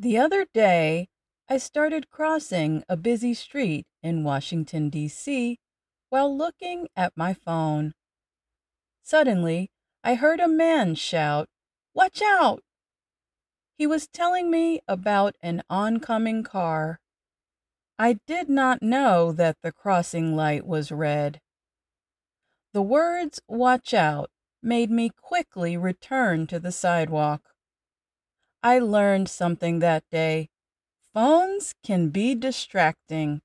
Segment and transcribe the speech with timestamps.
[0.00, 1.10] The other day,
[1.46, 5.58] I started crossing a busy street in Washington, D.C.
[6.08, 7.92] while looking at my phone.
[9.02, 9.70] Suddenly,
[10.02, 11.50] I heard a man shout,
[11.92, 12.62] Watch out!
[13.76, 16.98] He was telling me about an oncoming car.
[17.98, 21.42] I did not know that the crossing light was red.
[22.72, 24.30] The words watch out
[24.62, 27.50] made me quickly return to the sidewalk.
[28.62, 30.50] I learned something that day.
[31.14, 33.40] Phones can be distracting.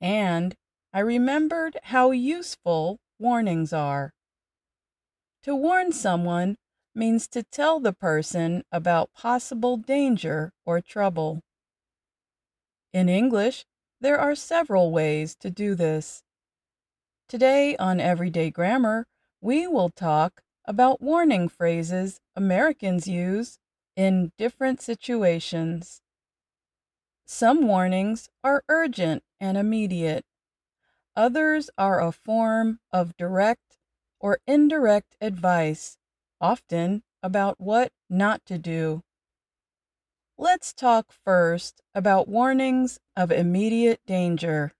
[0.00, 0.56] And
[0.92, 4.12] I remembered how useful warnings are.
[5.44, 6.56] To warn someone
[6.94, 11.42] means to tell the person about possible danger or trouble.
[12.92, 13.64] In English,
[14.00, 16.22] there are several ways to do this.
[17.28, 19.06] Today on Everyday Grammar,
[19.40, 23.58] we will talk about warning phrases Americans use
[23.96, 26.00] in different situations.
[27.26, 30.24] Some warnings are urgent and immediate.
[31.16, 33.78] Others are a form of direct
[34.20, 35.96] or indirect advice,
[36.40, 39.02] often about what not to do.
[40.36, 44.72] Let's talk first about warnings of immediate danger.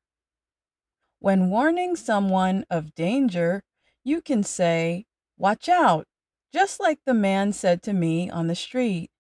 [1.20, 3.62] When warning someone of danger,
[4.02, 5.06] you can say,
[5.38, 6.06] Watch out,
[6.54, 9.10] just like the man said to me on the street.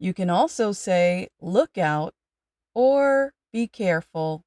[0.00, 2.14] You can also say, Look out,
[2.74, 4.42] or Be careful.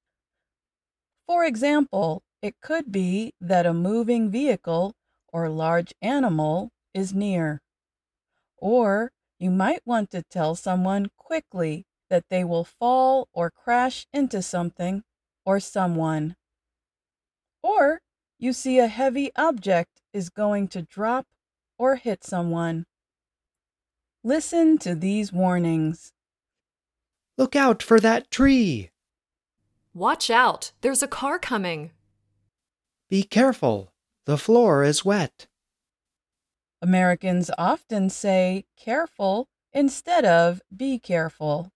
[1.26, 4.94] For example, it could be that a moving vehicle
[5.32, 7.62] or large animal is near.
[8.58, 14.42] Or you might want to tell someone quickly that they will fall or crash into
[14.42, 15.04] something
[15.46, 16.36] or someone.
[17.64, 18.02] Or
[18.38, 21.26] you see a heavy object is going to drop
[21.78, 22.86] or hit someone.
[24.24, 26.12] Listen to these warnings.
[27.38, 28.90] Look out for that tree.
[29.94, 31.92] Watch out, there's a car coming.
[33.10, 33.94] Be careful,
[34.26, 35.48] the floor is wet.
[36.82, 41.72] Americans often say careful instead of be careful.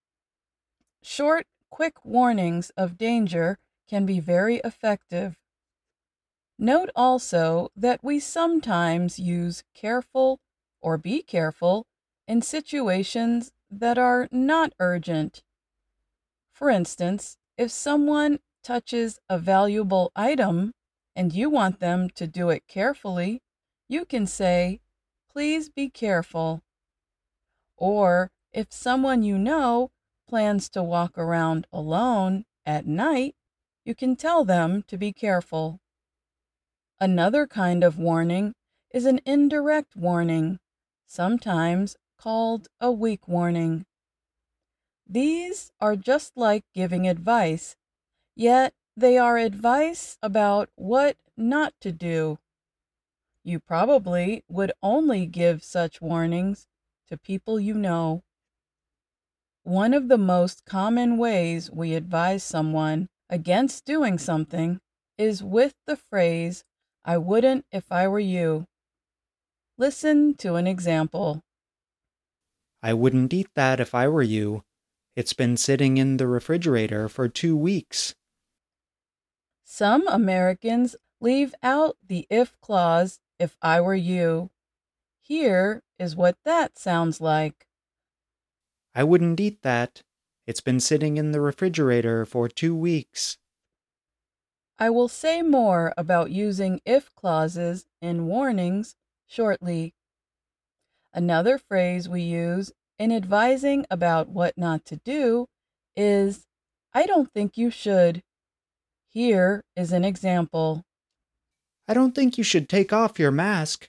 [1.02, 3.58] Short, quick warnings of danger
[3.90, 5.38] can be very effective.
[6.64, 10.40] Note also that we sometimes use careful
[10.80, 11.88] or be careful
[12.28, 15.42] in situations that are not urgent.
[16.54, 20.74] For instance, if someone touches a valuable item
[21.16, 23.42] and you want them to do it carefully,
[23.90, 24.82] you can say,
[25.32, 26.62] Please be careful.
[27.76, 29.90] Or if someone you know
[30.30, 33.34] plans to walk around alone at night,
[33.84, 35.80] you can tell them to be careful.
[37.01, 38.53] Another kind of warning
[38.94, 40.59] is an indirect warning,
[41.07, 43.88] sometimes called a weak warning.
[45.09, 47.75] These are just like giving advice,
[48.35, 52.38] yet they are advice about what not to do.
[53.44, 56.68] You probably would only give such warnings
[57.07, 58.22] to people you know.
[59.63, 64.79] One of the most common ways we advise someone against doing something
[65.18, 66.63] is with the phrase,
[67.03, 68.67] I wouldn't if I were you.
[69.78, 71.44] Listen to an example.
[72.84, 74.63] I wouldn't eat that if I were you.
[75.16, 78.16] It's been sitting in the refrigerator for two weeks.
[79.63, 84.51] Some Americans leave out the if clause if I were you.
[85.22, 87.68] Here is what that sounds like.
[88.94, 90.03] I wouldn't eat that.
[90.45, 93.38] It's been sitting in the refrigerator for two weeks.
[94.81, 98.96] I will say more about using if clauses in warnings
[99.28, 99.94] shortly.
[101.14, 105.46] Another phrase we use in advising about what not to do
[105.96, 106.47] is,
[106.96, 108.24] I don't think you should.
[109.08, 110.84] Here is an example.
[111.88, 113.88] I don't think you should take off your mask.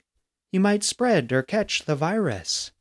[0.51, 2.71] You might spread or catch the virus.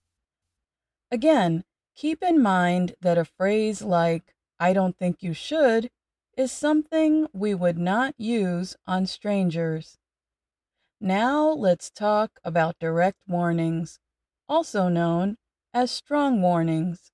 [1.11, 1.65] Again,
[1.97, 5.89] keep in mind that a phrase like, I don't think you should,
[6.37, 9.99] is something we would not use on strangers.
[11.01, 13.99] Now let's talk about direct warnings,
[14.49, 15.37] also known
[15.75, 17.11] as strong warnings.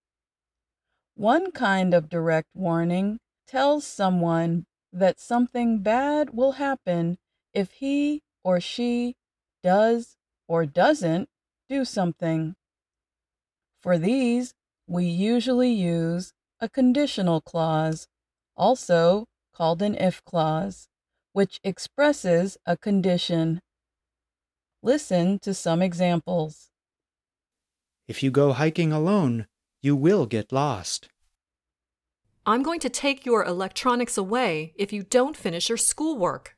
[1.14, 7.18] One kind of direct warning tells someone that something bad will happen
[7.52, 9.16] if he or she
[9.62, 10.16] does
[10.46, 11.28] or doesn't
[11.68, 12.54] do something.
[13.82, 14.54] For these,
[14.86, 18.08] we usually use a conditional clause,
[18.58, 19.24] also
[19.54, 20.88] called an if clause,
[21.32, 23.60] which expresses a condition.
[24.82, 26.70] Listen to some examples.
[28.06, 29.46] If you go hiking alone,
[29.80, 31.08] You will get lost.
[32.44, 36.56] I'm going to take your electronics away if you don't finish your schoolwork.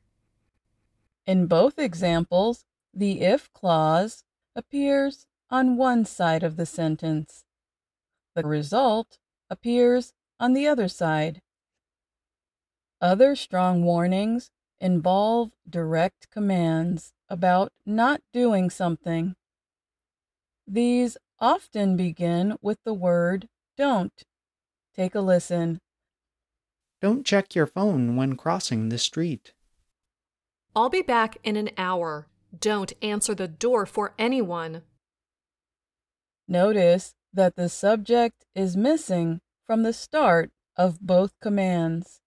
[1.27, 2.65] In both examples,
[2.95, 4.25] the if clause
[4.57, 7.45] appears on one side of the sentence.
[8.35, 9.19] The result
[9.51, 11.43] appears on the other side.
[13.01, 19.37] Other strong warnings involve direct commands about not doing something.
[20.67, 24.25] These often begin with the word don't.
[24.95, 25.81] Take a listen.
[27.01, 29.55] Don't check your phone when crossing the street.
[30.77, 32.29] I'll be back in an hour.
[32.59, 34.83] Don't answer the door for anyone.
[36.47, 42.21] Notice that the subject is missing from the start of both commands.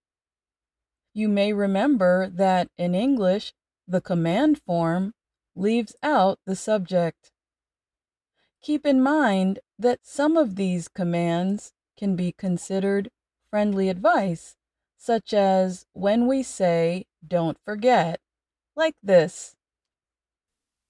[1.14, 3.54] You may remember that in English,
[3.88, 5.14] the command form
[5.56, 7.32] leaves out the subject.
[8.64, 13.12] Keep in mind that some of these commands can be considered
[13.50, 14.56] friendly advice,
[14.98, 18.20] such as when we say, don't forget,
[18.76, 19.56] like this.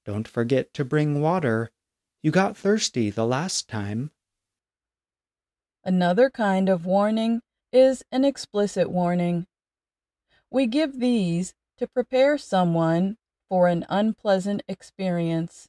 [0.05, 1.71] Don't forget to bring water.
[2.21, 4.11] You got thirsty the last time.
[5.83, 7.41] Another kind of warning
[7.73, 9.47] is an explicit warning.
[10.53, 13.17] We give these to prepare someone
[13.49, 15.67] for an unpleasant experience.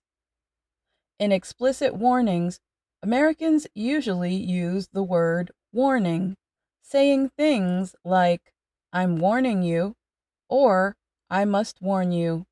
[1.18, 2.60] In explicit warnings,
[3.02, 6.36] Americans usually use the word warning,
[6.82, 8.52] saying things like,
[8.92, 9.94] I'm warning you,
[10.50, 10.96] or
[11.30, 12.44] I must warn you.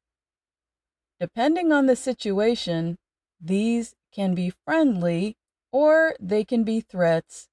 [1.21, 2.97] Depending on the situation,
[3.39, 5.37] these can be friendly
[5.71, 7.51] or they can be threats.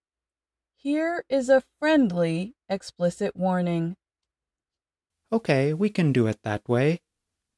[0.78, 3.98] Here is a friendly explicit warning.
[5.32, 7.02] Okay, we can do it that way,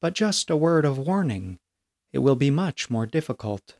[0.00, 1.58] but just a word of warning.
[2.12, 3.76] It will be much more difficult.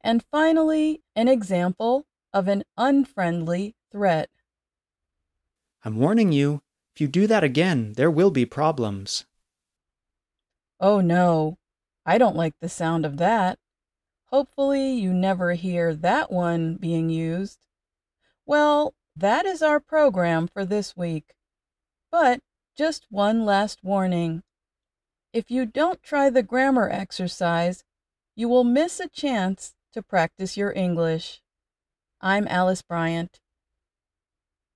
[0.00, 4.30] And finally, an example of an unfriendly threat.
[5.84, 6.62] I'm warning you,
[6.94, 9.26] if you do that again, there will be problems.
[10.80, 11.58] Oh no,
[12.06, 13.58] I don't like the sound of that.
[14.26, 17.58] Hopefully, you never hear that one being used.
[18.46, 21.34] Well, that is our program for this week.
[22.10, 22.40] But
[22.76, 24.42] just one last warning.
[25.32, 27.84] If you don't try the grammar exercise,
[28.34, 31.40] you will miss a chance to practice your English.
[32.20, 33.40] I'm Alice Bryant.